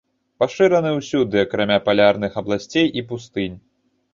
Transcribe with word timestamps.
Пашыраны 0.43 0.93
ўсюды, 0.99 1.41
акрамя 1.47 1.79
палярных 1.91 2.41
абласцей 2.43 2.87
і 3.03 3.05
пустынь. 3.13 3.57